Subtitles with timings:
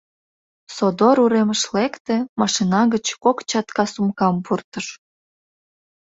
[0.75, 4.87] Содор уремыш лекте, машина гыч кок чатка сумкам пуртыш.